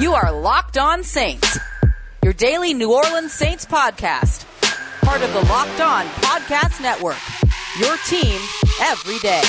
[0.00, 1.58] You are Locked On Saints,
[2.24, 4.46] your daily New Orleans Saints podcast,
[5.02, 7.18] part of the Locked On Podcast Network.
[7.78, 8.40] Your team
[8.80, 9.42] every day.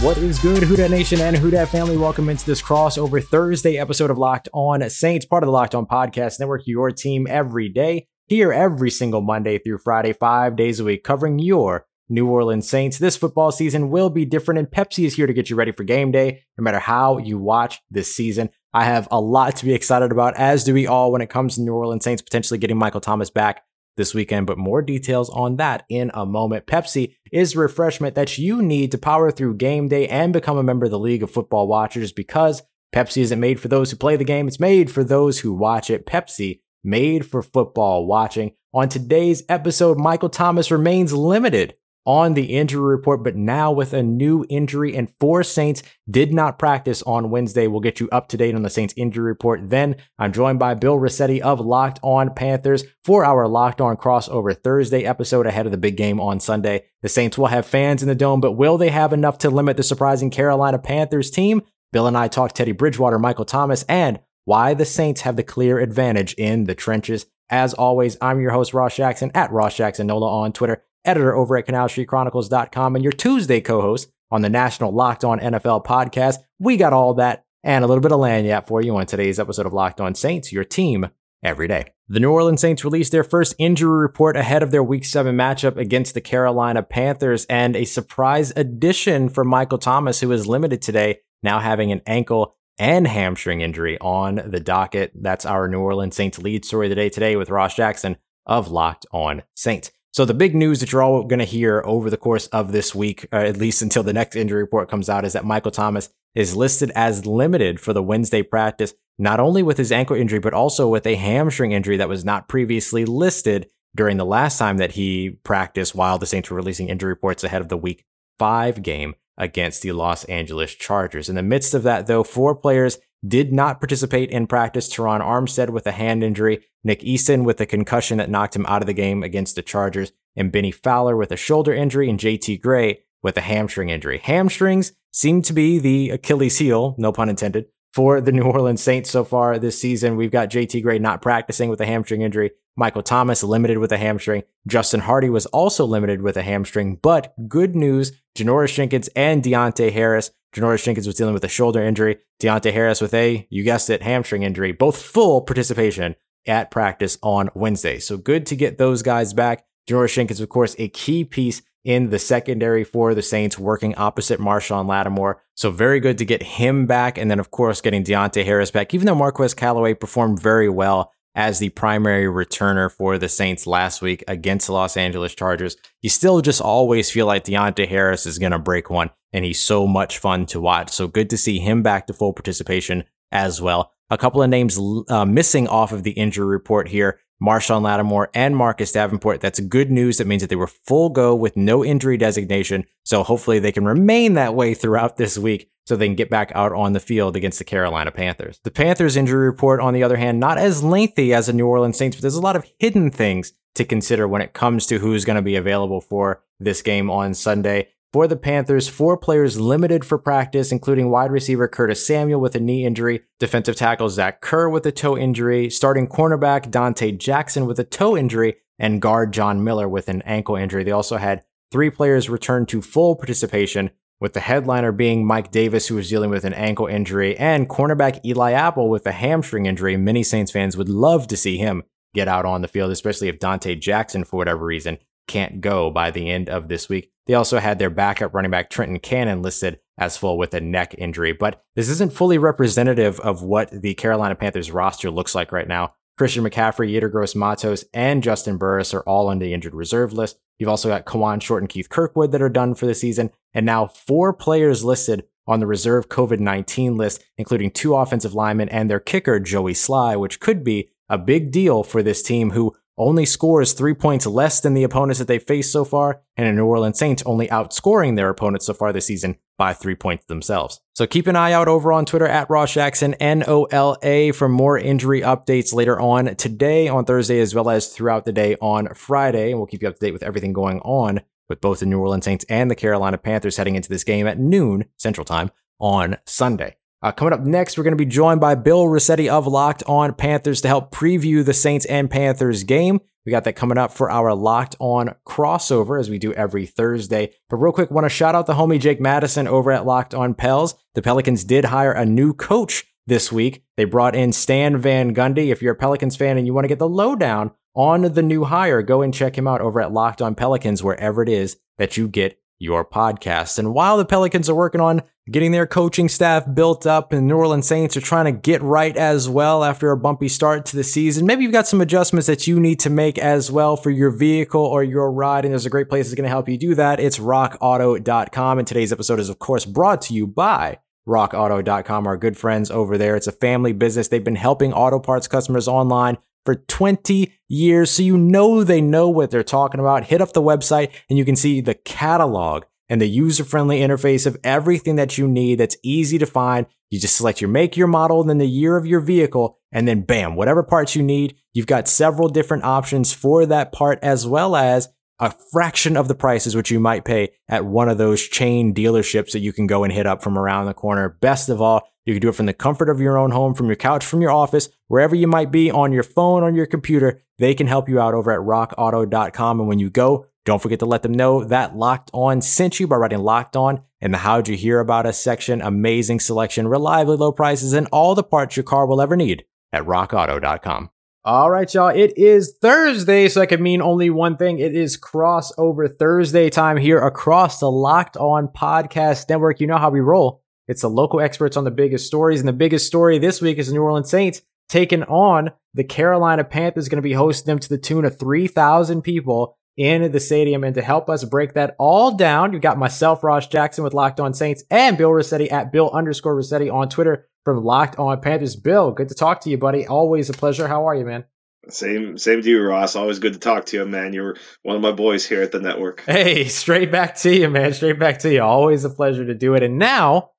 [0.00, 1.96] What is good, Who Dat Nation and Who Dat family?
[1.96, 5.86] Welcome into this crossover Thursday episode of Locked On Saints, part of the Locked On
[5.86, 10.84] Podcast Network, your team every day, here every single Monday through Friday, five days a
[10.84, 12.98] week, covering your New Orleans Saints.
[12.98, 15.84] This football season will be different, and Pepsi is here to get you ready for
[15.84, 18.48] game day, no matter how you watch this season.
[18.72, 21.56] I have a lot to be excited about, as do we all, when it comes
[21.56, 23.64] to New Orleans Saints potentially getting Michael Thomas back
[23.98, 26.66] this weekend, but more details on that in a moment.
[26.66, 30.86] Pepsi is refreshment that you need to power through game day and become a member
[30.86, 32.62] of the League of Football Watchers because
[32.94, 35.90] Pepsi isn't made for those who play the game, it's made for those who watch
[35.90, 36.06] it.
[36.06, 38.52] Pepsi, made for football watching.
[38.74, 44.02] On today's episode, Michael Thomas remains limited on the injury report, but now with a
[44.02, 47.66] new injury and four Saints did not practice on Wednesday.
[47.66, 49.70] We'll get you up to date on the Saints injury report.
[49.70, 54.56] Then I'm joined by Bill Rossetti of Locked On Panthers for our Locked On crossover
[54.56, 56.86] Thursday episode ahead of the big game on Sunday.
[57.02, 59.76] The Saints will have fans in the dome, but will they have enough to limit
[59.76, 61.62] the surprising Carolina Panthers team?
[61.92, 65.78] Bill and I talked Teddy Bridgewater, Michael Thomas, and why the Saints have the clear
[65.78, 67.26] advantage in the trenches.
[67.50, 71.56] As always, I'm your host, Ross Jackson, at Ross Jackson Nola on Twitter editor over
[71.56, 76.36] at CanalStreetChronicles.com, and your Tuesday co-host on the National Locked On NFL podcast.
[76.58, 79.66] We got all that and a little bit of lagniappe for you on today's episode
[79.66, 81.08] of Locked On Saints, your team
[81.44, 81.86] every day.
[82.08, 85.76] The New Orleans Saints released their first injury report ahead of their Week 7 matchup
[85.76, 91.20] against the Carolina Panthers, and a surprise addition for Michael Thomas, who is limited today,
[91.42, 95.12] now having an ankle and hamstring injury on the docket.
[95.14, 99.42] That's our New Orleans Saints lead story today, today with Ross Jackson of Locked On
[99.54, 99.90] Saints.
[100.12, 102.94] So the big news that you're all going to hear over the course of this
[102.94, 106.10] week, uh, at least until the next injury report comes out, is that Michael Thomas
[106.34, 110.54] is listed as limited for the Wednesday practice, not only with his ankle injury, but
[110.54, 114.92] also with a hamstring injury that was not previously listed during the last time that
[114.92, 118.04] he practiced while the Saints were releasing injury reports ahead of the week
[118.38, 121.28] five game against the Los Angeles Chargers.
[121.28, 124.92] In the midst of that, though, four players did not participate in practice.
[124.92, 128.82] Terron Armstead with a hand injury, Nick Easton with a concussion that knocked him out
[128.82, 132.60] of the game against the Chargers, and Bennie Fowler with a shoulder injury, and JT
[132.60, 134.18] Gray with a hamstring injury.
[134.18, 139.10] Hamstrings seem to be the Achilles heel, no pun intended, for the New Orleans Saints
[139.10, 140.16] so far this season.
[140.16, 142.52] We've got JT Gray not practicing with a hamstring injury.
[142.76, 144.44] Michael Thomas limited with a hamstring.
[144.66, 146.96] Justin Hardy was also limited with a hamstring.
[146.96, 150.30] But good news, Janoris Jenkins and Deonte Harris.
[150.54, 152.18] Janoris Jenkins was dealing with a shoulder injury.
[152.40, 154.72] Deonte Harris with a, you guessed it, hamstring injury.
[154.72, 156.16] Both full participation
[156.46, 157.98] at practice on Wednesday.
[157.98, 159.64] So good to get those guys back.
[159.88, 164.40] Janoris Jenkins, of course, a key piece in the secondary for the Saints, working opposite
[164.40, 165.42] Marshon Lattimore.
[165.54, 167.18] So very good to get him back.
[167.18, 171.12] And then, of course, getting Deonte Harris back, even though Marquez Callaway performed very well
[171.34, 175.76] as the primary returner for the Saints last week against the Los Angeles Chargers.
[176.02, 179.60] You still just always feel like Deonte Harris is going to break one, and he's
[179.60, 180.90] so much fun to watch.
[180.90, 183.92] So good to see him back to full participation as well.
[184.10, 184.78] A couple of names
[185.08, 187.18] uh, missing off of the injury report here.
[187.42, 189.40] Marshon Lattimore and Marcus Davenport.
[189.40, 190.18] That's good news.
[190.18, 192.84] That means that they were full go with no injury designation.
[193.04, 196.52] So hopefully they can remain that way throughout this week so they can get back
[196.54, 198.60] out on the field against the Carolina Panthers.
[198.62, 201.98] The Panthers injury report, on the other hand, not as lengthy as the New Orleans
[201.98, 205.24] Saints, but there's a lot of hidden things to consider when it comes to who's
[205.24, 207.88] going to be available for this game on Sunday.
[208.12, 212.60] For the Panthers, four players limited for practice, including wide receiver Curtis Samuel with a
[212.60, 217.78] knee injury, defensive tackle Zach Kerr with a toe injury, starting cornerback Donte Jackson with
[217.78, 220.84] a toe injury, and guard John Miller with an ankle injury.
[220.84, 223.90] They also had three players return to full participation,
[224.20, 228.24] with the headliner being Mike Davis, who was dealing with an ankle injury, and cornerback
[228.24, 229.96] Eli Apple with a hamstring injury.
[229.96, 231.82] Many Saints fans would love to see him
[232.14, 236.10] get out on the field, especially if Donte Jackson, for whatever reason, can't go by
[236.10, 237.11] the end of this week.
[237.26, 240.94] They also had their backup running back Trenton Cannon listed as full with a neck
[240.98, 245.68] injury, but this isn't fully representative of what the Carolina Panthers roster looks like right
[245.68, 245.94] now.
[246.18, 250.38] Christian McCaffrey, Yetur Gross-Matos, and Juston Burris are all on the injured reserve list.
[250.58, 253.64] You've also got Kawann Short and Keith Kirkwood that are done for the season, and
[253.64, 258.88] now four players listed on the reserve COVID 19 list, including two offensive linemen and
[258.88, 263.24] their kicker, Joey Slye, which could be a big deal for this team who only
[263.24, 266.66] scores three points less than the opponents that they faced so far, and the New
[266.66, 270.80] Orleans Saints only outscoring their opponents so far this season by three points themselves.
[270.94, 274.32] So keep an eye out over on Twitter at Ross Jackson, N O L A,
[274.32, 278.56] for more injury updates later on today, on Thursday, as well as throughout the day
[278.60, 279.50] on Friday.
[279.50, 282.00] And we'll keep you up to date with everything going on with both the New
[282.00, 286.16] Orleans Saints and the Carolina Panthers heading into this game at noon Central Time on
[286.24, 286.76] Sunday.
[287.02, 290.14] Uh, coming up next, we're going to be joined by Bill Rossetti of Locked On
[290.14, 293.00] Panthers to help preview the Saints and Panthers game.
[293.26, 297.32] We got that coming up for our Locked On crossover as we do every Thursday.
[297.48, 300.32] But real quick, want to shout out the homie Jake Madison over at Locked On
[300.34, 300.76] Pels.
[300.94, 303.64] The Pelicans did hire a new coach this week.
[303.76, 305.50] They brought in Stan Van Gundy.
[305.50, 308.44] If you're a Pelicans fan and you want to get the lowdown on the new
[308.44, 311.96] hire, go and check him out over at Locked On Pelicans, wherever it is that
[311.96, 313.58] you get your podcast.
[313.58, 317.36] And while the Pelicans are working on getting their coaching staff built up and New
[317.36, 320.84] Orleans Saints are trying to get right as well after a bumpy start to the
[320.84, 324.10] season, maybe you've got some adjustments that you need to make as well for your
[324.10, 325.44] vehicle or your ride.
[325.44, 327.00] And there's a great place that's going to help you do that.
[327.00, 328.58] It's rockauto.com.
[328.58, 332.96] And today's episode is, of course, brought to you by rockauto.com, our good friends over
[332.96, 333.16] there.
[333.16, 334.06] It's a family business.
[334.06, 337.90] They've been helping auto parts customers online for 20 years.
[337.90, 340.04] So you know they know what they're talking about.
[340.04, 344.26] Hit up the website and you can see the catalog and the user friendly interface
[344.26, 346.66] of everything that you need that's easy to find.
[346.90, 349.88] You just select your make, your model, and then the year of your vehicle, and
[349.88, 351.34] then bam, whatever parts you need.
[351.54, 354.88] You've got several different options for that part, as well as
[355.22, 359.30] a fraction of the prices which you might pay at one of those chain dealerships
[359.30, 361.16] that you can go and hit up from around the corner.
[361.20, 363.66] Best of all, you can do it from the comfort of your own home, from
[363.66, 367.22] your couch, from your office, wherever you might be on your phone, on your computer.
[367.38, 369.60] They can help you out over at rockauto.com.
[369.60, 372.88] And when you go, don't forget to let them know that Locked On sent you
[372.88, 375.62] by writing Locked On in the How'd You Hear About Us section.
[375.62, 379.84] Amazing selection, reliably low prices, and all the parts your car will ever need at
[379.84, 380.90] rockauto.com.
[381.24, 381.86] All right, y'all.
[381.86, 384.58] It is Thursday, so that could mean only one thing.
[384.58, 389.60] It is crossover Thursday time here across the Locked On Podcast Network.
[389.60, 390.42] You know how we roll.
[390.66, 392.40] It's the local experts on the biggest stories.
[392.40, 396.42] And the biggest story this week is the New Orleans Saints taking on the Carolina
[396.42, 400.64] Panthers, going to be hosting them to the tune of 3,000 people in the stadium.
[400.64, 404.18] And to help us break that all down, you've got myself, Ross Jackson with Locked
[404.18, 408.56] On Saints, and Bill Rossetti at Bill underscore Rossetti on Twitter from Locked On Panthers.
[408.56, 409.86] Bill, good to talk to you, buddy.
[409.86, 410.68] Always a pleasure.
[410.68, 411.24] How are you, man?
[411.68, 412.96] Same, same to you, Ross.
[412.96, 414.12] Always good to talk to you, man.
[414.12, 416.02] You're one of my boys here at the network.
[416.04, 417.72] Hey, straight back to you, man.
[417.72, 418.42] Straight back to you.
[418.42, 419.62] Always a pleasure to do it.
[419.62, 420.30] And now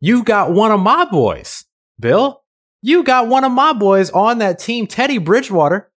[0.00, 1.64] you got one of my boys,
[2.00, 2.42] Bill.
[2.82, 5.90] You got one of my boys on that team, Teddy Bridgewater,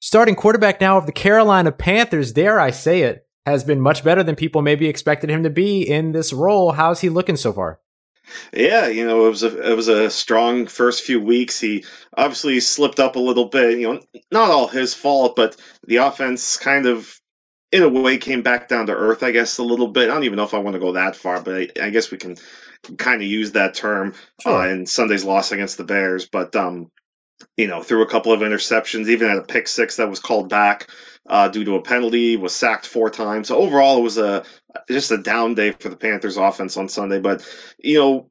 [0.00, 2.32] starting quarterback now of the Carolina Panthers.
[2.32, 5.82] Dare I say it, has been much better than people maybe expected him to be
[5.82, 6.72] in this role.
[6.72, 7.80] How's he looking so far?
[8.52, 11.60] Yeah, you know, it was a it was a strong first few weeks.
[11.60, 11.84] He
[12.16, 13.78] obviously slipped up a little bit.
[13.78, 14.00] You know,
[14.30, 15.56] not all his fault, but
[15.86, 17.18] the offense kind of,
[17.70, 19.22] in a way, came back down to earth.
[19.22, 20.10] I guess a little bit.
[20.10, 22.10] I don't even know if I want to go that far, but I, I guess
[22.10, 22.36] we can
[22.98, 24.62] kind of use that term sure.
[24.62, 26.28] uh, in Sunday's loss against the Bears.
[26.28, 26.90] But um,
[27.56, 30.48] you know, threw a couple of interceptions, even at a pick six that was called
[30.48, 30.88] back
[31.32, 33.48] uh, due to a penalty, was sacked four times.
[33.48, 34.44] So overall, it was a
[34.86, 37.20] just a down day for the Panthers offense on Sunday.
[37.20, 37.42] But
[37.78, 38.30] you know,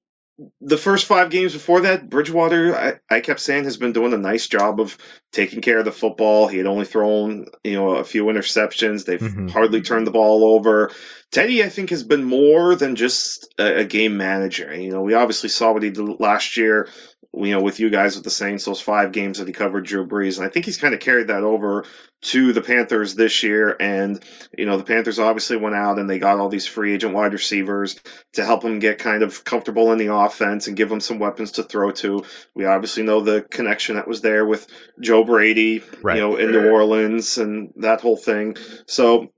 [0.61, 4.17] the first five games before that, Bridgewater, I, I, kept saying, has been doing a
[4.17, 4.95] nice job of
[5.31, 6.47] taking care of the football.
[6.47, 9.05] He had only thrown, you know, a few interceptions.
[9.05, 9.47] They've mm-hmm.
[9.47, 10.91] hardly turned the ball over.
[11.31, 14.73] Teddy, I think, has been more than just a, a, game manager.
[14.75, 16.87] You know, we obviously saw what he did last year
[17.33, 20.05] you know, with you guys with the Saints, those five games that he covered Drew
[20.05, 20.37] Brees.
[20.37, 21.85] And I think he's kind of carried that over
[22.23, 23.75] to the Panthers this year.
[23.79, 24.21] And,
[24.57, 27.31] you know, the Panthers obviously went out and they got all these free agent wide
[27.31, 27.97] receivers
[28.33, 31.53] to help him get kind of comfortable in the offense and give him some weapons
[31.53, 32.25] to throw to.
[32.53, 34.67] We obviously know the connection that was there with
[34.99, 36.17] Joe Brady, right.
[36.17, 38.57] you know, in New Orleans and that whole thing.
[38.87, 39.31] So,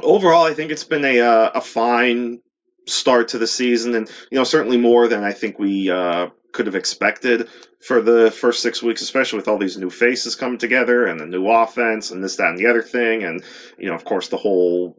[0.00, 2.40] overall, I think it's been a, uh, a fine
[2.86, 6.66] start to the season and, you know, certainly more than I think we, uh, could
[6.66, 7.48] have expected
[7.80, 11.26] for the first six weeks, especially with all these new faces coming together and the
[11.26, 13.24] new offense and this, that, and the other thing.
[13.24, 13.44] And,
[13.78, 14.96] you know, of course, the whole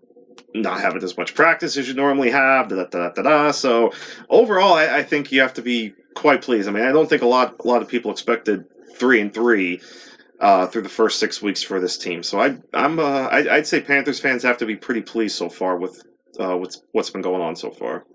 [0.53, 2.69] not having as much practice as you normally have.
[2.69, 3.51] Da, da, da, da, da.
[3.51, 3.93] So
[4.29, 6.67] overall, I, I think you have to be quite pleased.
[6.67, 8.65] I mean, I don't think a lot a lot of people expected
[8.97, 9.81] three and three
[10.39, 12.23] uh, through the first six weeks for this team.
[12.23, 15.49] So I, I'm uh, I, would say Panthers fans have to be pretty pleased so
[15.49, 16.01] far with
[16.39, 18.05] uh, what's what's been going on so far.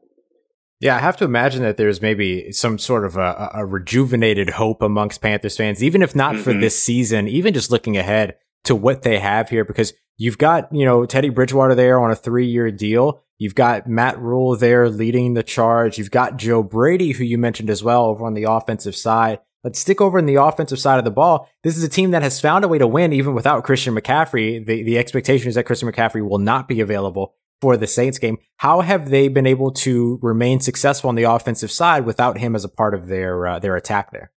[0.80, 4.80] Yeah, I have to imagine that there's maybe some sort of a, a rejuvenated hope
[4.80, 6.42] amongst Panthers fans, even if not mm-hmm.
[6.42, 10.74] for this season, even just looking ahead to what they have here, because you've got,
[10.74, 13.22] you know, Teddy Bridgewater there on a three year deal.
[13.38, 15.98] You've got Matt Rhule there leading the charge.
[15.98, 19.40] You've got Joe Brady, who you mentioned as well over on the offensive side.
[19.62, 21.48] Let's stick over in the offensive side of the ball.
[21.62, 24.64] This is a team that has found a way to win even without Christian McCaffrey.
[24.64, 28.38] The, the expectation is that Christian McCaffrey will not be available for the Saints game.
[28.56, 32.64] How have they been able to remain successful on the offensive side without him as
[32.64, 34.30] a part of their uh, their attack there?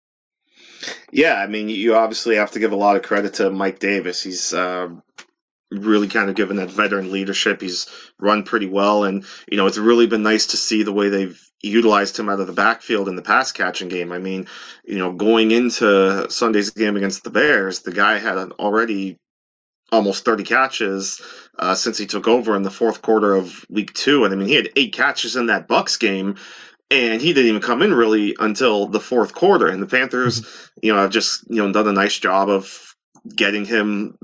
[1.12, 4.24] Yeah, I mean, you obviously have to give a lot of credit to Mike Davis.
[4.24, 4.90] He's uh,
[5.70, 7.62] really kind of given that veteran leadership.
[7.62, 7.88] He's
[8.20, 11.40] run pretty well, and you know it's really been nice to see the way they've
[11.64, 14.12] utilized him out of the backfield in the pass catching game.
[14.12, 14.48] I mean,
[14.84, 19.20] you know, going into Sunday's game against the Bears, the guy had already
[19.92, 21.22] almost 30 catches
[21.62, 24.26] uh, since he took over in the fourth quarter of week two.
[24.26, 26.38] And I mean, he had eight catches in that Bucs game,
[26.90, 29.68] and he didn't even come in really until the fourth quarter.
[29.68, 30.80] And the Panthers, mm-hmm.
[30.82, 32.96] you know, have just you know done a nice job of
[33.34, 34.18] getting him.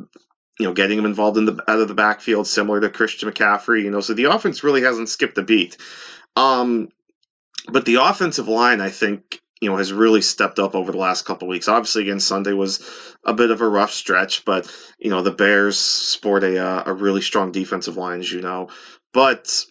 [0.59, 3.83] You know, getting him involved in the out of the backfield, similar to Christian McCaffrey.
[3.83, 5.77] You know, so the offense really hasn't skipped a beat.
[6.35, 6.89] Um,
[7.71, 11.25] but the offensive line, I think, you know, has really stepped up over the last
[11.25, 11.67] couple weeks.
[11.67, 12.87] Obviously, again, Sunday was
[13.23, 17.21] a bit of a rough stretch, but you know the Bears sport a a really
[17.21, 18.69] strong defensive line, as you know.
[19.13, 19.65] But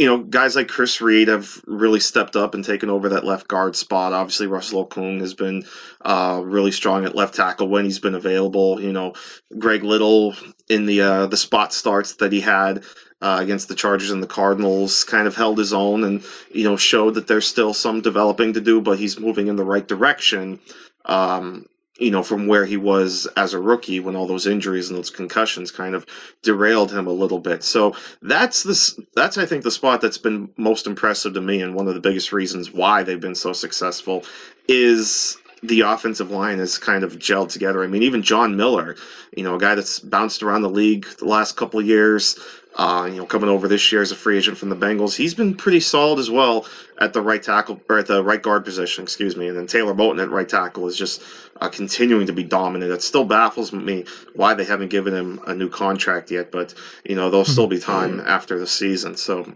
[0.00, 3.46] you know, guys like Chris Reed have really stepped up and taken over that left
[3.46, 4.14] guard spot.
[4.14, 5.66] Obviously, Russell Okung has been
[6.00, 8.80] uh, really strong at left tackle when he's been available.
[8.80, 9.12] You know,
[9.58, 10.34] Greg Little
[10.70, 12.82] in the uh, the spot starts that he had
[13.20, 16.78] uh, against the Chargers and the Cardinals kind of held his own and you know
[16.78, 20.60] showed that there's still some developing to do, but he's moving in the right direction.
[21.04, 21.66] Um,
[22.00, 25.10] you know, from where he was as a rookie when all those injuries and those
[25.10, 26.06] concussions kind of
[26.42, 27.62] derailed him a little bit.
[27.62, 31.74] So that's this that's I think the spot that's been most impressive to me and
[31.74, 34.24] one of the biggest reasons why they've been so successful
[34.66, 37.82] is the offensive line has kind of gelled together.
[37.82, 38.96] I mean, even John Miller,
[39.36, 42.38] you know, a guy that's bounced around the league the last couple of years,
[42.76, 45.34] uh, you know, coming over this year as a free agent from the Bengals, he's
[45.34, 46.66] been pretty solid as well
[46.98, 49.48] at the right tackle or at the right guard position, excuse me.
[49.48, 51.22] And then Taylor Moton at right tackle is just
[51.60, 52.92] uh, continuing to be dominant.
[52.92, 56.74] It still baffles me why they haven't given him a new contract yet, but
[57.04, 59.16] you know, there'll still be time after the season.
[59.16, 59.52] So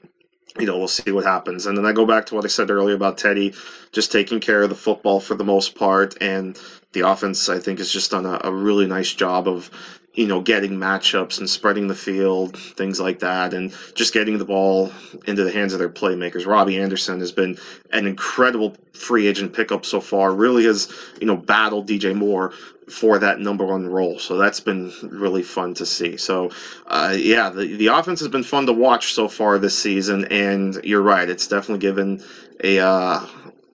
[0.59, 1.67] you know, we'll see what happens.
[1.67, 3.55] And then I go back to what I said earlier about Teddy
[3.93, 6.17] just taking care of the football for the most part.
[6.21, 6.59] And
[6.93, 9.71] the offense, I think, has just done a, a really nice job of,
[10.15, 14.45] you know, getting matchups and spreading the field, things like that, and just getting the
[14.45, 14.93] ball
[15.27, 16.47] into the hands of their playmakers.
[16.47, 17.59] Robbie Anderson has been
[17.91, 20.33] an incredible free agent pickup so far.
[20.33, 22.53] Really has, you know, battled DJ Moore
[22.89, 24.21] for that number one role.
[24.21, 26.17] So that's been really fun to see.
[26.17, 26.53] So,
[26.87, 30.27] uh, yeah, the, the offense has been fun to watch so far this season.
[30.27, 32.23] And you're right, it's definitely given
[32.63, 33.27] a, uh,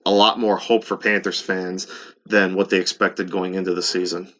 [0.05, 1.87] a lot more hope for Panthers fans
[2.25, 4.33] than what they expected going into the season.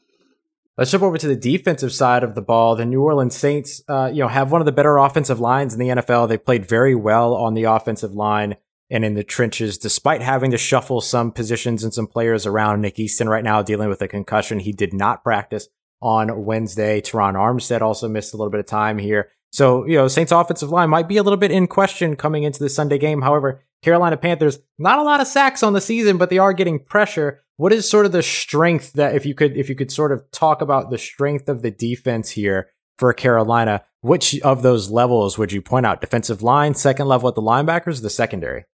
[0.82, 2.76] Let's jump over to the defensive side of the ball.
[2.76, 5.80] The New Orleans Saints, uh, you know, have one of the better offensive lines in
[5.80, 6.28] the NFL.
[6.28, 8.56] They played very well on the offensive line
[8.90, 12.82] and in the trenches, despite having to shuffle some positions and some players around.
[12.82, 14.58] Nick Easton right now dealing with a concussion.
[14.58, 15.68] He did not practice
[16.02, 17.00] on Wednesday.
[17.00, 19.30] Terron Armstead also missed a little bit of time here.
[19.52, 22.58] So, you know, Saints offensive line might be a little bit in question coming into
[22.58, 23.22] the Sunday game.
[23.22, 26.80] However, Carolina Panthers, not a lot of sacks on the season, but they are getting
[26.80, 27.44] pressure.
[27.62, 30.24] What is sort of the strength that if you could if you could sort of
[30.32, 35.52] talk about the strength of the defense here for Carolina, which of those levels would
[35.52, 36.02] you point out?
[36.02, 38.66] Defensive line, second level at the linebackers, the secondary?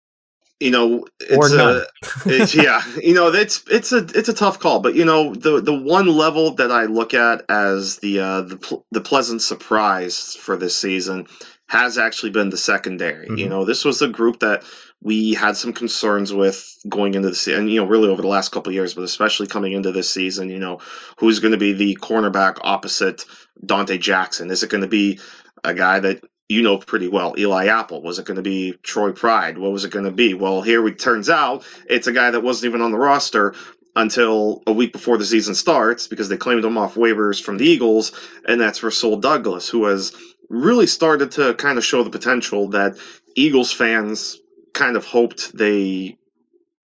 [0.60, 1.86] you know, it's a,
[2.26, 5.60] it's, yeah, you know, it's it's a it's a tough call, but you know, the
[5.60, 10.56] the one level that I look at as the uh, the the pleasant surprise for
[10.56, 11.26] this season
[11.68, 13.26] has actually been the secondary.
[13.26, 13.38] Mm-hmm.
[13.38, 14.62] You know, this was a group that
[15.02, 18.50] we had some concerns with going into the season, you know, really over the last
[18.50, 20.48] couple of years, but especially coming into this season.
[20.48, 20.80] You know,
[21.18, 23.24] who's going to be the cornerback opposite
[23.64, 24.50] Donte Jackson?
[24.50, 25.20] Is it going to be
[25.62, 27.34] a guy that you know pretty well.
[27.36, 28.02] Eli Apple.
[28.02, 29.58] Was it going to be Troy Pride?
[29.58, 30.34] What was it going to be?
[30.34, 33.54] Well, here it turns out it's a guy that wasn't even on the roster
[33.94, 37.64] until a week before the season starts because they claimed him off waivers from the
[37.64, 38.12] Eagles,
[38.46, 40.14] and that's Rasul Douglas, who has
[40.48, 42.96] really started to kind of show the potential that
[43.34, 44.38] Eagles fans
[44.76, 46.16] kind of hoped they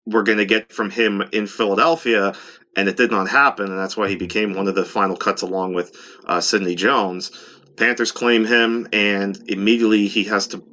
[0.06, 2.34] were going to get from him in Philadelphia,
[2.76, 5.42] and it did not happen, and that's why he became one of the final cuts
[5.42, 5.96] along with
[6.26, 7.32] uh, Sidney Jones.
[7.76, 10.64] Panthers claim him, and immediately he has to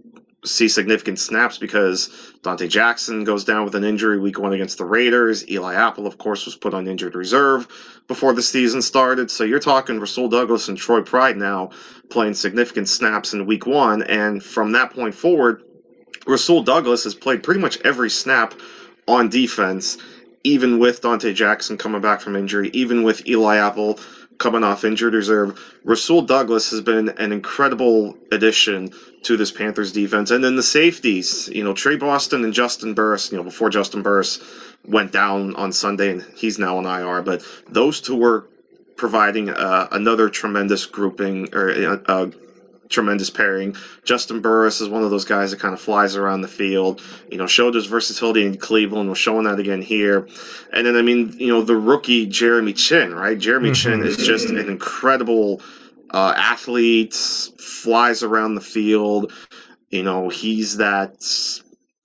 [0.45, 2.09] see significant snaps because
[2.43, 5.49] Donte Jackson goes down with an injury week one against the Raiders.
[5.51, 7.67] Eli Apple, of course, was put on injured reserve
[8.07, 9.33] before the season started.
[9.33, 11.71] So you're talking Rasul Douglas and Troy Pride now
[12.09, 14.03] playing significant snaps in week one.
[14.03, 15.65] And from that point forward,
[16.29, 18.55] Rasul Douglas has played pretty much every snap
[19.09, 19.97] on defense,
[20.45, 23.99] even with Donte Jackson coming back from injury, even with Eli Apple
[24.37, 25.59] coming off injured reserve.
[25.85, 28.93] Rasul Douglas has been an incredible addition
[29.23, 30.31] to this Panthers defense.
[30.31, 34.03] And then the safeties, you know, Tre Boston and Juston Burris, you know, before Juston
[34.03, 34.39] Burris
[34.87, 38.47] went down on Sunday and he's now on IR, but those two were
[38.97, 42.31] providing uh, another tremendous grouping or uh, uh
[42.89, 43.75] tremendous pairing.
[44.05, 47.03] Juston Burris is one of those guys that kind of flies around the field.
[47.31, 49.09] You know, showed his versatility in Cleveland.
[49.09, 50.29] Was showing that again here.
[50.73, 53.39] And then I mean, you know, the rookie Jeremy Chinn, right?
[53.39, 53.91] Jeremy mm-hmm.
[53.91, 55.61] Chinn is just an incredible
[56.11, 59.33] uh, athlete, flies around the field.
[59.91, 61.17] You know, he's that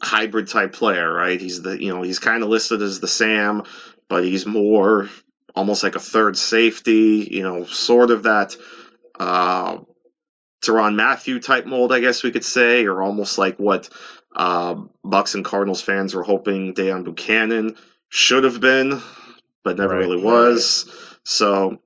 [0.02, 1.40] hybrid type player, right?
[1.40, 3.64] He's the you know he's kind of listed as the Sam,
[4.10, 5.10] but he's more
[5.56, 7.28] almost like a third safety.
[7.32, 8.56] You know, sort of that
[9.20, 9.80] uh,
[10.64, 13.90] Tyrann Mathieu type mold, I guess we could say, or almost like what
[14.36, 17.78] uh, Bucs and Cardinals fans were hoping Deone Bucannon
[18.10, 19.02] should have been,
[19.64, 20.86] but never right, really was.
[20.88, 21.18] Right.
[21.26, 21.80] So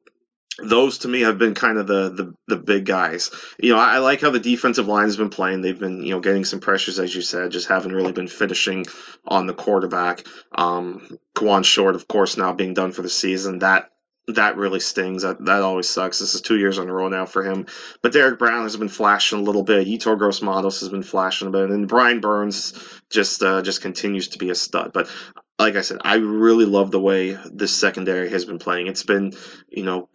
[0.59, 3.31] those to me have been kind of the, the the big guys.
[3.59, 5.61] You know, I, like how the defensive line has been playing.
[5.61, 8.85] They've been you know getting some pressures, as you said, just haven't really been finishing
[9.25, 10.25] on the quarterback.
[10.53, 13.59] Um, Kawann Short, of course, now being done for the season.
[13.59, 13.91] That
[14.27, 15.23] that really stings.
[15.23, 16.19] That that always sucks.
[16.19, 17.65] This is two years in a row now for him.
[18.01, 19.87] But Derrick Brown has been flashing a little bit.
[19.87, 22.73] Yetur Gross-Matos has been flashing a bit, and Brian Burns
[23.09, 24.91] just uh, just continues to be a stud.
[24.93, 25.09] But
[25.57, 28.87] like I said, I really love the way this secondary has been playing.
[28.87, 29.33] It's been
[29.69, 30.09] you know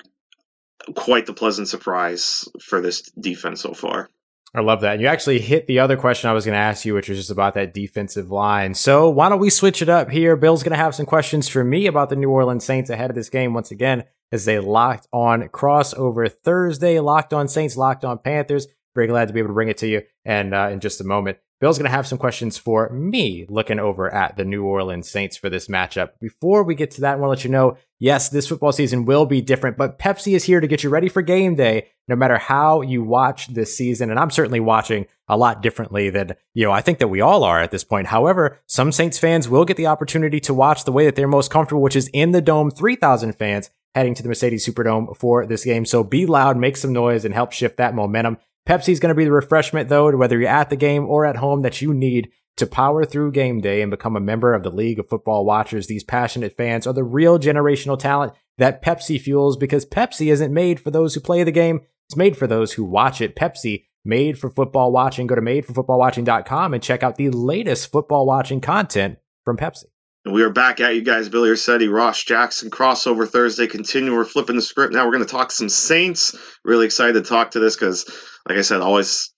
[0.94, 4.08] quite the pleasant surprise for this defense so far.
[4.54, 4.92] I love that.
[4.92, 7.18] And you actually hit the other question I was going to ask you, which was
[7.18, 8.74] just about that defensive line.
[8.74, 10.36] So why don't we switch it up here?
[10.36, 13.16] Bill's going to have some questions for me about the New Orleans Saints ahead of
[13.16, 18.18] this game once again as they locked on crossover Thursday, locked on Saints, locked on
[18.18, 18.66] Panthers.
[18.94, 21.04] Very glad to be able to bring it to you and uh, in just a
[21.04, 21.38] moment.
[21.62, 25.36] Bill's going to have some questions for me looking over at the New Orleans Saints
[25.36, 26.10] for this matchup.
[26.20, 29.04] Before we get to that, I want to let you know yes, this football season
[29.04, 32.16] will be different, but Pepsi is here to get you ready for game day no
[32.16, 34.10] matter how you watch this season.
[34.10, 37.44] And I'm certainly watching a lot differently than, you know, I think that we all
[37.44, 38.08] are at this point.
[38.08, 41.52] However, some Saints fans will get the opportunity to watch the way that they're most
[41.52, 45.64] comfortable, which is in the dome, 3,000 fans heading to the Mercedes Superdome for this
[45.64, 45.86] game.
[45.86, 48.38] So be loud, make some noise, and help shift that momentum.
[48.68, 51.62] Pepsi's going to be the refreshment, though, whether you're at the game or at home,
[51.62, 54.98] that you need to power through game day and become a member of the League
[54.98, 55.86] of Football Watchers.
[55.86, 60.78] These passionate fans are the real generational talent that Pepsi fuels because Pepsi isn't made
[60.78, 61.80] for those who play the game.
[62.08, 63.34] It's made for those who watch it.
[63.34, 65.26] Pepsi, made for football watching.
[65.26, 69.84] Go to madeforfootballwatching.com and check out the latest football watching content from Pepsi.
[70.24, 71.28] And we are back at you guys.
[71.28, 73.66] Billy Rossetti, Ross Jackson, crossover Thursday.
[73.66, 74.14] Continue.
[74.14, 75.04] We're flipping the script now.
[75.04, 76.36] We're going to talk some Saints.
[76.64, 78.08] Really excited to talk to this because,
[78.48, 79.32] like I said, always,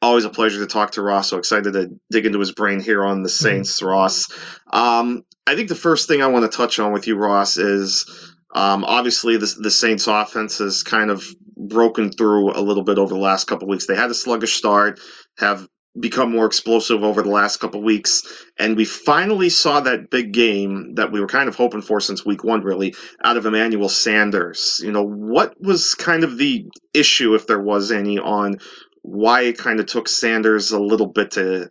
[0.00, 1.28] always a pleasure to talk to Ross.
[1.28, 3.82] So excited to dig into his brain here on the Saints.
[3.82, 4.28] Ross.
[4.72, 8.06] Um, I think the first thing I want to touch on with you, Ross, is
[8.54, 13.12] um, obviously the, the Saints offense has kind of broken through a little bit over
[13.12, 13.86] the last couple weeks.
[13.86, 15.00] They had a sluggish start,
[15.36, 15.66] have
[16.00, 18.22] become more explosive over the last couple weeks.
[18.58, 22.24] And we finally saw that big game that we were kind of hoping for since
[22.24, 24.80] week one, really, out of Emmanuel Sanders.
[24.82, 28.58] You know, what was kind of the issue, if there was any, on
[29.02, 31.70] why it kind of took Sanders a little bit to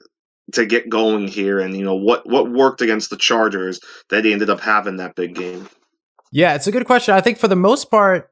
[0.54, 4.32] to get going here and you know what what worked against the Chargers that he
[4.32, 5.70] ended up having that big game.
[6.32, 7.14] Yeah, it's a good question.
[7.14, 8.30] I think for the most part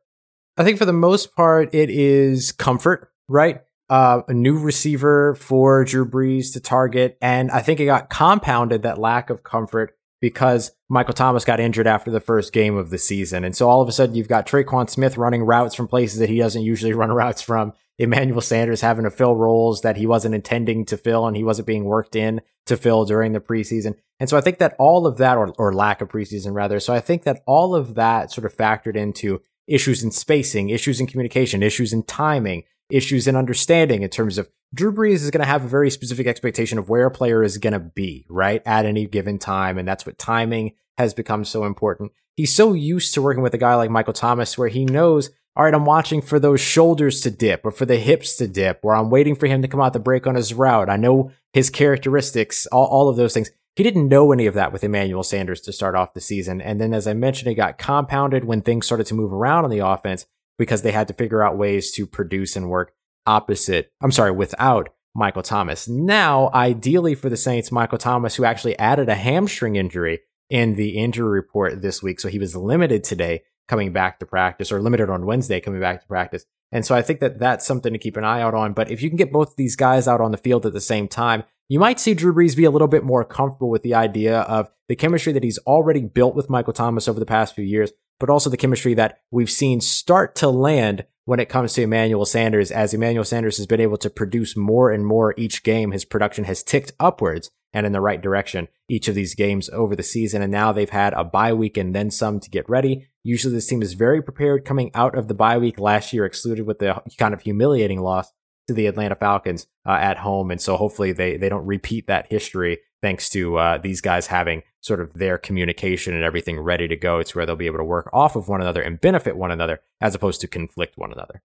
[0.58, 3.62] I think for the most part it is comfort, right?
[3.89, 7.17] Uh, a new receiver for Drew Brees to target.
[7.21, 11.87] And I think it got compounded that lack of comfort because Michael Thomas got injured
[11.87, 13.43] after the first game of the season.
[13.43, 16.29] And so all of a sudden you've got Tre'Quan Smith running routes from places that
[16.29, 17.73] he doesn't usually run routes from.
[17.97, 21.67] Emmanuel Sanders having to fill roles that he wasn't intending to fill and he wasn't
[21.67, 23.95] being worked in to fill during the preseason.
[24.19, 26.93] And so I think that all of that, or, or lack of preseason rather, so
[26.93, 31.07] I think that all of that sort of factored into issues in spacing, issues in
[31.07, 35.47] communication, issues in timing, issues in understanding in terms of Drew Brees is going to
[35.47, 38.85] have a very specific expectation of where a player is going to be, right, at
[38.85, 39.77] any given time.
[39.77, 42.11] And that's what timing has become so important.
[42.35, 45.63] He's so used to working with a guy like Michael Thomas where he knows, all
[45.63, 48.93] right, I'm watching for those shoulders to dip or for the hips to dip, or
[48.93, 50.89] I'm waiting for him to come out the break on his route.
[50.89, 53.51] I know his characteristics, all, all of those things.
[53.77, 56.61] He didn't know any of that with Emmanuel Sanders to start off the season.
[56.61, 59.69] And then, as I mentioned, it got compounded when things started to move around on
[59.69, 60.25] the offense
[60.57, 62.93] because they had to figure out ways to produce and work
[63.25, 65.87] opposite, I'm sorry, without Michael Thomas.
[65.87, 70.97] Now, ideally for the Saints, Michael Thomas, who actually added a hamstring injury in the
[70.97, 72.19] injury report this week.
[72.19, 76.01] So he was limited today coming back to practice or limited on Wednesday coming back
[76.01, 76.45] to practice.
[76.71, 78.73] And so I think that that's something to keep an eye out on.
[78.73, 81.07] But if you can get both these guys out on the field at the same
[81.07, 84.41] time, you might see Drew Brees be a little bit more comfortable with the idea
[84.41, 87.91] of the chemistry that he's already built with Michael Thomas over the past few years
[88.19, 92.25] but also the chemistry that we've seen start to land when it comes to Emmanuel
[92.25, 92.71] Sanders.
[92.71, 96.45] As Emmanuel Sanders has been able to produce more and more each game, his production
[96.45, 100.41] has ticked upwards and in the right direction each of these games over the season.
[100.41, 103.10] And now they've had a bye week and then some to get ready.
[103.23, 106.65] Usually this team is very prepared coming out of the bye week last year, excluded
[106.65, 108.32] with the kind of humiliating loss
[108.67, 110.51] to the Atlanta Falcons uh, at home.
[110.51, 114.63] And so hopefully they, they don't repeat that history thanks to uh, these guys having
[114.81, 117.19] sort of their communication and everything ready to go.
[117.19, 119.81] It's where they'll be able to work off of one another and benefit one another
[120.01, 121.41] as opposed to conflict one another.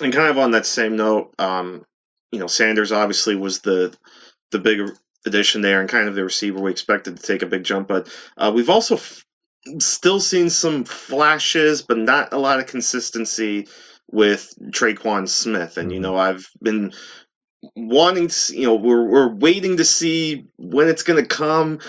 [0.00, 1.84] and kind of on that same note, um,
[2.30, 3.96] you know, Sanders obviously was the
[4.50, 4.80] the big
[5.26, 8.08] addition there and kind of the receiver we expected to take a big jump, but
[8.36, 9.24] uh, we've also f-
[9.78, 13.66] still seen some flashes, but not a lot of consistency
[14.10, 15.76] with Tre'Quan Smith.
[15.76, 16.02] And, you Mhm.
[16.02, 16.92] know, I've been
[17.74, 21.80] wanting to, you know, we're, we're waiting to see when it's going to come.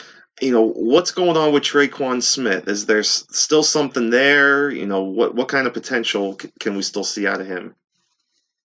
[0.42, 2.68] You know, what's going on with Tre'Quan Smith?
[2.70, 4.70] Is there still something there?
[4.70, 7.76] You know, what, what kind of potential can we still see out of him?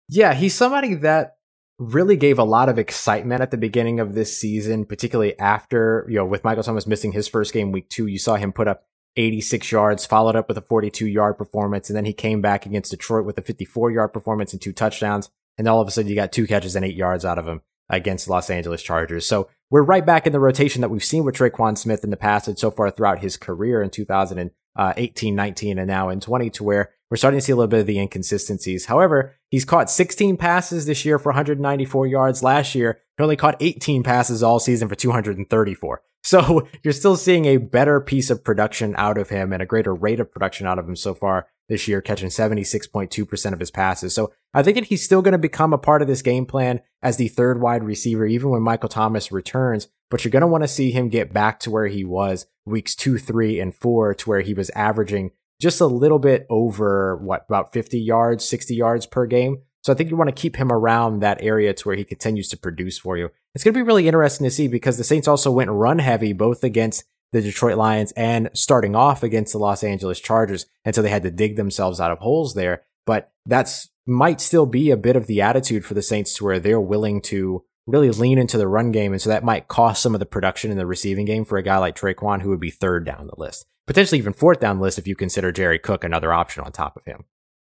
[0.08, 1.36] Yeah, he's somebody that
[1.78, 6.16] really gave a lot of excitement at the beginning of this season, particularly after, you
[6.16, 8.84] know, with Michael Thomas missing his first game week two, you saw him put up
[9.16, 12.90] 86 yards, followed up with a 42 yard performance, and then he came back against
[12.90, 15.30] Detroit with a 54 yard performance and two touchdowns.
[15.58, 17.62] And all of a sudden, you got two catches and eight yards out of him
[17.90, 19.26] against Los Angeles Chargers.
[19.26, 22.16] So we're right back in the rotation that we've seen with Tre'Quan Smith in the
[22.16, 26.64] past and so far throughout his career in 2018, 19, and now in 20 to
[26.64, 28.86] where we're starting to see a little bit of the inconsistencies.
[28.86, 32.42] However, he's caught 16 passes this year for 194 yards.
[32.42, 36.02] Last year, he only caught 18 passes all season for 234.
[36.22, 39.94] So you're still seeing a better piece of production out of him and a greater
[39.94, 44.14] rate of production out of him so far this year, catching 76.2% of his passes.
[44.14, 46.80] So I think that he's still going to become a part of this game plan
[47.02, 49.88] as the third wide receiver, even when Michael Thomas returns.
[50.10, 52.94] But you're going to want to see him get back to where he was weeks
[52.94, 57.44] two, three, and four, to where he was averaging just a little bit over what,
[57.48, 59.62] about 50 yards, 60 yards per game.
[59.88, 62.50] So I think you want to keep him around that area to where he continues
[62.50, 63.30] to produce for you.
[63.54, 66.34] It's going to be really interesting to see because the Saints also went run heavy
[66.34, 70.66] both against the Detroit Lions and starting off against the Los Angeles Chargers.
[70.84, 72.82] And so they had to dig themselves out of holes there.
[73.06, 76.60] But that's might still be a bit of the attitude for the Saints to where
[76.60, 79.12] they're willing to really lean into the run game.
[79.12, 81.62] And so that might cost some of the production in the receiving game for a
[81.62, 84.82] guy like Tre'Quan, who would be third down the list, potentially even fourth down the
[84.82, 87.24] list if you consider Jared Cook another option on top of him.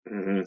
[0.08, 0.42] Hmm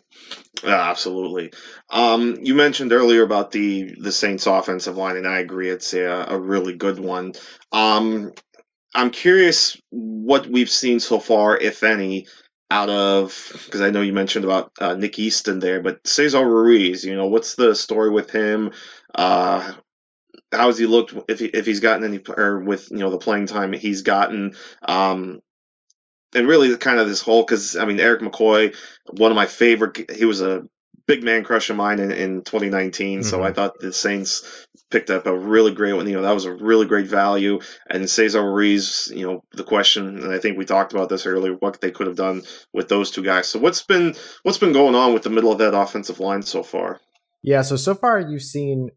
[0.63, 1.51] Yeah, absolutely.
[1.89, 6.05] Um, you mentioned earlier about the the Saints offensive line, and I agree, it's a,
[6.29, 7.33] a really good one.
[7.71, 8.33] Um,
[8.95, 12.27] I'm curious what we've seen so far, if any,
[12.71, 17.05] out of because I know you mentioned about uh, Nick Easton there, but Cesar Ruiz,
[17.05, 18.71] you know, what's the story with him?
[19.15, 19.73] Uh,
[20.51, 21.13] how has he looked?
[21.27, 24.55] If he, if he's gotten any or with you know the playing time he's gotten,
[24.87, 25.39] um,
[26.35, 28.75] and really kind of this whole because I mean Erik McCoy,
[29.11, 30.11] one of my favorite.
[30.11, 30.63] He was a
[31.07, 33.23] big man crush of mine in, in 2019.
[33.23, 33.45] So Mhm.
[33.45, 36.07] I thought the Saints picked up a really great one.
[36.07, 37.59] You know that was a really great value.
[37.89, 41.53] And Cesar Ruiz, you know the question, and I think we talked about this earlier,
[41.53, 43.47] what they could have done with those two guys.
[43.47, 46.61] So what's been what's been going on with the middle of that offensive line so
[46.63, 46.99] far?
[47.41, 48.91] Yeah, so so far you've seen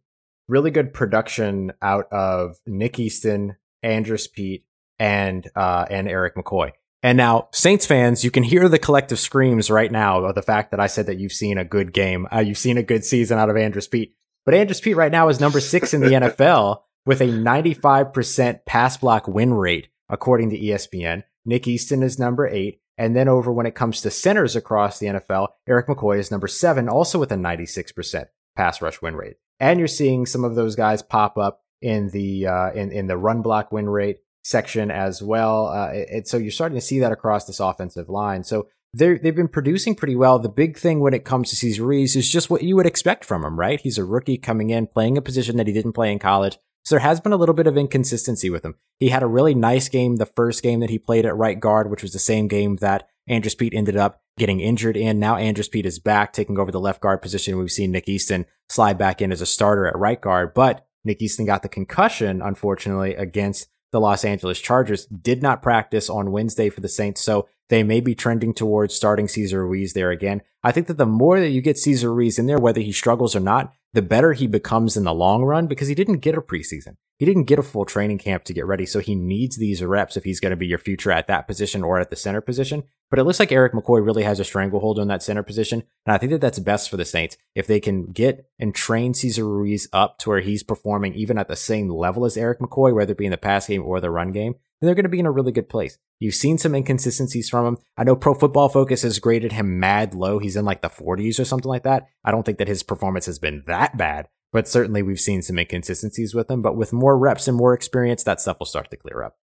[0.49, 4.67] really good production out of Nick Easton, Andrus Peat,
[4.99, 6.73] and uh, and Erik McCoy.
[7.03, 10.71] And now, Saints fans, you can hear the collective screams right now of the fact
[10.71, 13.39] that I said that you've seen a good game, uh, you've seen a good season
[13.39, 14.15] out of Andrus Peat.
[14.45, 18.97] But Andrus Peat right now is number six in the NFL with a 95% pass
[18.97, 21.25] block win rate, according to ESPN.
[21.45, 22.81] Nick Easton is number eight.
[22.99, 26.47] And then over when it comes to centers across the NFL, Erik McCoy is number
[26.47, 29.37] seven, also with a 96% pass rush win rate.
[29.59, 33.17] And you're seeing some of those guys pop up in the uh, in in the
[33.17, 35.69] run block win rate section as well.
[35.69, 38.45] Uh, it, so you're starting to see that across this offensive line.
[38.45, 40.39] So they they've been producing pretty well.
[40.39, 43.45] The big thing when it comes to Cesar is just what you would expect from
[43.45, 43.81] him, right?
[43.81, 46.59] He's a rookie coming in, playing a position that he didn't play in college.
[46.85, 48.75] So there has been a little bit of inconsistency with him.
[48.99, 51.91] He had a really nice game the first game that he played at right guard,
[51.91, 55.21] which was the same game that Andrus Peat ended up getting injured in.
[55.21, 57.57] Now Andrus Peat is back, taking over the left guard position.
[57.57, 61.23] We've seen Nick Easton slide back in as a starter at right guard, but Nick
[61.23, 65.07] Easton got the concussion, unfortunately, against the Los Angeles Chargers.
[65.07, 69.29] Did not practice on Wednesday for the Saints, so they may be trending towards starting
[69.29, 70.43] Cesar Ruiz there again.
[70.63, 73.35] I think that the more that you get Cesar Ruiz in there, whether he struggles
[73.35, 76.41] or not, the better he becomes in the long run because he didn't get a
[76.41, 76.97] preseason.
[77.19, 80.17] He didn't get a full training camp to get ready, so he needs these reps
[80.17, 82.83] if he's going to be your future at that position or at the center position.
[83.11, 86.15] But it looks like Erik McCoy really has a stranglehold on that center position, and
[86.15, 89.47] I think that that's best for the Saints if they can get and train Cesar
[89.47, 93.13] Ruiz up to where he's performing even at the same level as Erik McCoy, whether
[93.13, 94.55] it be in the pass game or the run game.
[94.83, 95.97] Then they're going to be in a really good place.
[96.19, 97.79] You've seen some inconsistencies from him.
[97.97, 100.41] I know Pro Football Focus has graded him mad low.
[100.41, 102.09] He's in like the 40s or something like that.
[102.25, 105.61] I don't think that his performance has been that bad, but certainly we've seen some
[105.61, 106.63] inconsistencies with him.
[106.63, 109.37] But with more reps and more experience, that stuff will start to clear up.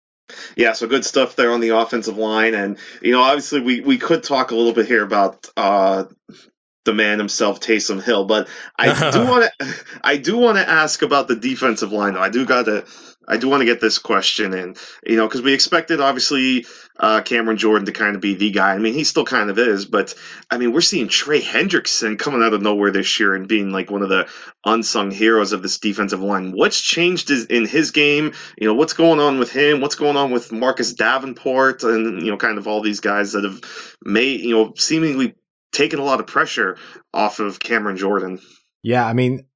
[0.57, 3.97] Yeah, so good stuff there on the offensive line, and you know, obviously we we
[3.97, 6.05] could talk a little bit here about uh,
[6.89, 8.25] the man himself, Taysom Hill.
[8.25, 12.15] But I do want to, I do want to ask about the defensive line.
[12.15, 12.87] Though I do got to,
[13.29, 14.75] I do want to get this question in.
[15.07, 16.65] You know, because we expected obviously
[16.99, 18.73] uh, Cameron Jordan to kind of be the guy.
[18.73, 20.15] I mean, he still kind of is, but
[20.51, 23.91] I mean, we're seeing Trey Hendrickson coming out of nowhere this year and being like
[23.91, 24.29] one of the
[24.65, 26.53] unsung heroes of this defensive line.
[26.53, 28.33] What's changed in his game?
[28.57, 29.83] You know, what's going on with him?
[29.83, 33.45] What's going on with Marcus Davenport and you know, kind of all these guys that
[33.45, 33.61] have
[34.03, 35.35] made you know seemingly
[35.73, 36.77] taken a lot of pressure
[37.13, 38.41] off of Cameron Jordan.
[38.83, 39.47] Yeah, I mean,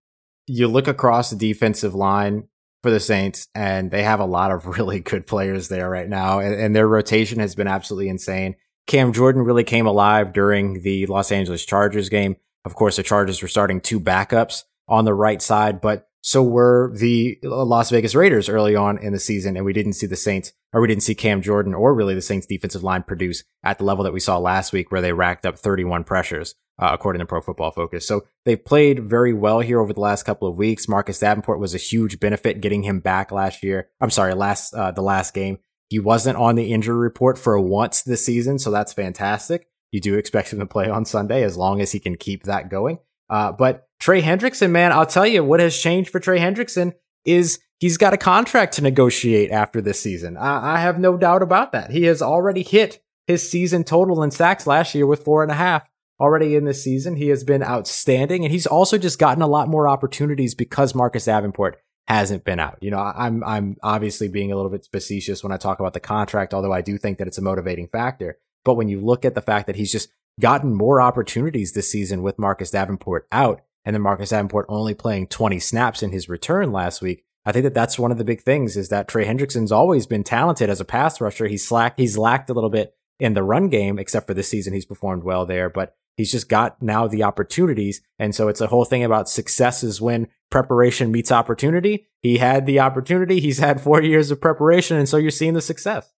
[0.47, 2.49] you look across the defensive line
[2.83, 6.41] for the Saints, and they have a lot of really good players there right now,
[6.41, 8.57] and, and, their rotation has been absolutely insane.
[8.87, 12.37] Cam Jordan really came alive during the Los Angeles Chargers game.
[12.65, 16.93] Of course, the Chargers were starting two backups on the right side, but so were
[16.95, 20.53] the Las Vegas Raiders early on in the season, and we didn't see the Saints,
[20.73, 23.85] or we didn't see Cam Jordan, or really the Saints defensive line produce at the
[23.85, 27.27] level that we saw last week, where they racked up 31 pressures, uh, according to
[27.27, 28.07] Pro Football Focus.
[28.07, 30.89] So they've played very well here over the last couple of weeks.
[30.89, 33.89] Marcus Davenport was a huge benefit getting him back last year.
[34.01, 35.59] I'm sorry, last uh, the last game.
[35.89, 39.69] He wasn't on the injury report for once this season, so that's fantastic.
[39.91, 42.71] You do expect him to play on Sunday as long as he can keep that
[42.71, 42.99] going.
[43.33, 46.93] Uh, but Trey Hendrickson, man, I'll tell you what has changed for Trey Hendrickson
[47.25, 50.37] is he's got a contract to negotiate after this season.
[50.37, 51.91] I, I have no doubt about that.
[51.91, 55.55] He has already hit his season total in sacks last year with four and a
[55.55, 55.89] half
[56.21, 57.17] already in this season.
[57.17, 61.25] He has been outstanding, and he's also just gotten a lot more opportunities because Marcus
[61.25, 62.77] Davenport hasn't been out.
[62.83, 66.01] You know, I'm I'm obviously being a little bit facetious when I talk about the
[66.01, 68.37] contract, although I do think that it's a motivating factor.
[68.65, 72.23] But when you look at the fact that he's just gotten more opportunities this season
[72.23, 76.73] with Marcus Davenport out, and then Marcus Davenport only playing 20 snaps in his return
[76.73, 77.25] last week.
[77.45, 80.23] I think that that's one of the big things is that Trey Hendrickson's always been
[80.23, 81.49] talented as a pass rusher.
[81.49, 84.73] He's slacked, he's lacked a little bit in the run game, except for this season.
[84.73, 88.01] He's performed well there, but he's just got now the opportunities.
[88.19, 92.09] And so it's a whole thing about success is when preparation meets opportunity.
[92.21, 93.41] He had the opportunity.
[93.41, 94.97] He's had four years of preparation.
[94.97, 96.13] And so you're seeing the success.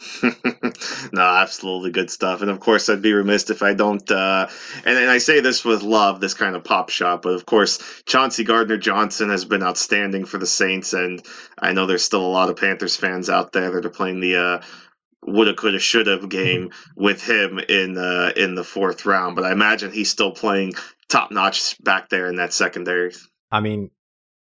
[1.12, 2.40] no, absolutely good stuff.
[2.40, 4.10] And of course, I'd be remiss if I don't.
[4.10, 4.48] Uh,
[4.84, 7.22] and, and I say this with love, this kind of pop shot.
[7.22, 11.22] But of course, Chauncey Gardner Johnson has been outstanding for the Saints, and
[11.58, 14.36] I know there's still a lot of Panthers fans out there that are playing the
[14.36, 14.62] uh,
[15.22, 19.36] woulda, coulda, shoulda game with him in uh, in the fourth round.
[19.36, 20.74] But I imagine he's still playing
[21.08, 23.12] top notch back there in that secondary.
[23.50, 23.90] I mean,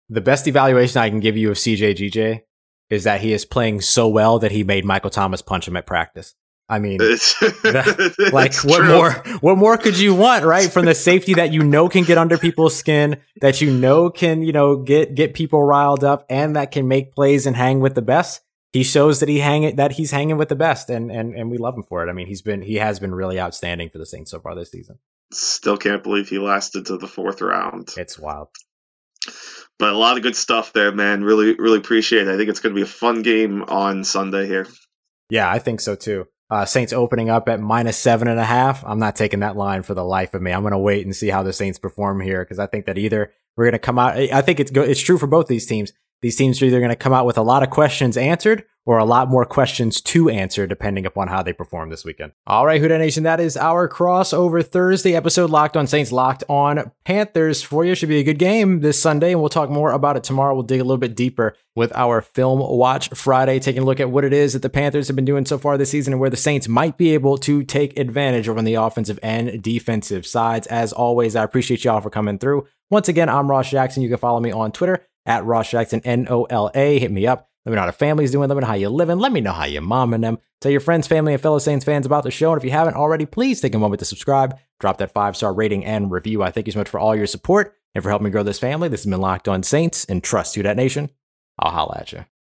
[0.10, 2.42] the best evaluation I can give you of CJ GJ
[2.90, 5.86] is that he is playing so well that he made Michael Thomas punch him at
[5.86, 6.36] practice.
[6.70, 8.88] I mean, that, like what true.
[8.88, 9.12] more?
[9.40, 10.72] What more could you want, right?
[10.72, 14.44] From the safety that you know can get under people's skin, that you know can
[14.44, 17.96] you know get get people riled up, and that can make plays and hang with
[17.96, 18.42] the best.
[18.72, 21.50] He shows that he hang it that he's hanging with the best, and and and
[21.50, 22.10] we love him for it.
[22.10, 24.70] I mean, he's been he has been really outstanding for the Saints so far this
[24.70, 25.00] season.
[25.32, 27.96] Still can't believe he lasted to the fourth round.
[27.98, 28.50] It's wild.
[29.80, 31.24] But a lot of good stuff there, man.
[31.24, 32.34] Really, really appreciate it.
[32.34, 34.68] I think it's going to be a fun game on Sunday here.
[35.30, 36.28] Yeah, I think so too.
[36.52, 38.84] Uh, Saints opening up at minus seven and a half.
[38.86, 40.52] I'm not taking that line for the life of me.
[40.52, 42.98] I'm going to wait and see how the Saints perform here because I think that
[42.98, 44.18] either we're going to come out.
[44.18, 45.94] I think it's go, it's true for both these teams.
[46.22, 48.98] These teams are either going to come out with a lot of questions answered or
[48.98, 52.32] a lot more questions to answer depending upon how they perform this weekend.
[52.48, 56.44] All right, Who Dat Nation, that is our crossover Thursday episode Locked on Saints, Locked
[56.50, 57.94] on Panthers for you.
[57.94, 60.56] Should be a good game this Sunday, and we'll talk more about it tomorrow.
[60.56, 64.10] We'll dig a little bit deeper with our Film Watch Friday, taking a look at
[64.10, 66.32] what it is that the Panthers have been doing so far this season and where
[66.32, 70.66] the Saints might be able to take advantage over on the offensive and defensive sides.
[70.68, 72.66] As always, I appreciate y'all for coming through.
[72.90, 74.02] Once again, I'm Ross Jackson.
[74.02, 77.00] You can follow me on Twitter at Ross Jackson, N O L A.
[77.00, 77.50] Hit me up.
[77.66, 78.50] Let me know how the family's doing.
[78.50, 79.20] Let me know how you're living.
[79.20, 80.40] Let me know how you're momming them.
[80.62, 82.52] Tell your friends, family, and fellow Saints fans about the show.
[82.52, 85.54] And if you haven't already, please take a moment to subscribe, drop that five star
[85.54, 86.42] rating and review.
[86.42, 88.60] I thank you so much for all your support and for helping me grow this
[88.60, 88.88] family.
[88.88, 91.10] This has been Locked On Saints and Trust You That Nation.
[91.58, 92.26] I'll holla at you.